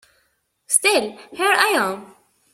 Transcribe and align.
Still, 0.65 1.11
here 1.31 1.53
I 1.55 1.73
am. 1.77 2.15